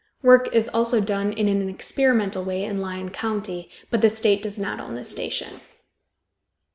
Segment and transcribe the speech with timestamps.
[0.23, 4.57] Work is also done in an experimental way in Lyon county, but the state does
[4.57, 5.61] not own the station.